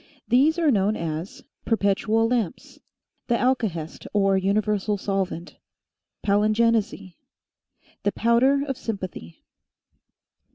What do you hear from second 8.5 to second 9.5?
OF SYMPATHY.